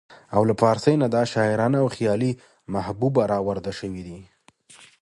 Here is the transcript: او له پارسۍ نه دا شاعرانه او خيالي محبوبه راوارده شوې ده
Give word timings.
او 0.35 0.41
له 0.49 0.53
پارسۍ 0.61 0.95
نه 1.03 1.07
دا 1.15 1.23
شاعرانه 1.33 1.77
او 1.83 1.87
خيالي 1.95 2.31
محبوبه 2.73 3.21
راوارده 3.31 3.71
شوې 3.79 4.01
ده 4.07 4.17